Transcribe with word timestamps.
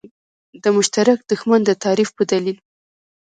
د 0.63 0.65
مشترک 0.77 1.17
دښمن 1.31 1.61
د 1.65 1.71
تعریف 1.83 2.09
په 2.17 2.23
دلیل. 2.31 2.57